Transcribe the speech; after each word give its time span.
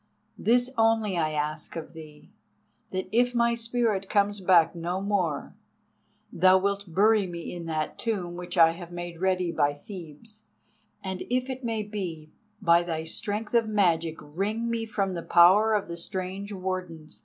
This 0.39 0.71
only 0.79 1.15
I 1.15 1.29
ask 1.33 1.75
of 1.75 1.93
thee—that 1.93 3.07
if 3.11 3.35
my 3.35 3.53
Spirit 3.53 4.09
comes 4.09 4.39
back 4.39 4.73
no 4.73 4.99
more, 4.99 5.53
thou 6.33 6.57
wilt 6.57 6.85
bury 6.91 7.27
me 7.27 7.53
in 7.53 7.67
that 7.67 7.99
tomb 7.99 8.33
which 8.33 8.57
I 8.57 8.71
have 8.71 8.91
made 8.91 9.21
ready 9.21 9.51
by 9.51 9.75
Thebes, 9.75 10.41
and 11.03 11.21
if 11.29 11.51
it 11.51 11.63
may 11.63 11.83
be, 11.83 12.31
by 12.59 12.81
thy 12.81 13.03
strength 13.03 13.53
of 13.53 13.67
magic 13.67 14.17
wring 14.19 14.71
me 14.71 14.87
from 14.87 15.13
the 15.13 15.21
power 15.21 15.75
of 15.75 15.87
the 15.87 15.97
strange 15.97 16.51
Wardens. 16.51 17.19